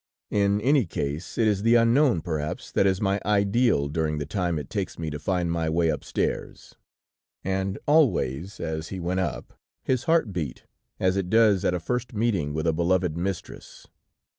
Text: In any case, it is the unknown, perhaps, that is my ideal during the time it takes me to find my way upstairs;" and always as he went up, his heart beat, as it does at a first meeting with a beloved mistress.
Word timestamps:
In 0.31 0.59
any 0.61 0.87
case, 0.87 1.37
it 1.37 1.47
is 1.47 1.61
the 1.61 1.75
unknown, 1.75 2.21
perhaps, 2.23 2.71
that 2.71 2.87
is 2.87 2.99
my 2.99 3.21
ideal 3.23 3.87
during 3.87 4.17
the 4.17 4.25
time 4.25 4.57
it 4.57 4.67
takes 4.67 4.97
me 4.97 5.11
to 5.11 5.19
find 5.19 5.51
my 5.51 5.69
way 5.69 5.89
upstairs;" 5.89 6.73
and 7.43 7.77
always 7.85 8.59
as 8.59 8.87
he 8.87 8.99
went 8.99 9.19
up, 9.19 9.53
his 9.83 10.05
heart 10.05 10.33
beat, 10.33 10.63
as 10.99 11.17
it 11.17 11.29
does 11.29 11.63
at 11.63 11.75
a 11.75 11.79
first 11.79 12.15
meeting 12.15 12.51
with 12.51 12.65
a 12.65 12.73
beloved 12.73 13.15
mistress. 13.15 13.85